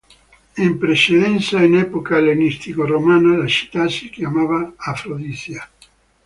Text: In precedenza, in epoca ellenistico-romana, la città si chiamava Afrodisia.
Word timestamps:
In 0.55 0.79
precedenza, 0.79 1.61
in 1.61 1.75
epoca 1.77 2.17
ellenistico-romana, 2.17 3.37
la 3.37 3.45
città 3.45 3.87
si 3.87 4.09
chiamava 4.09 4.73
Afrodisia. 4.75 5.69